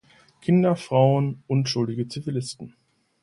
[0.41, 2.75] Kinder, Frauen, unschuldige Zivilisten.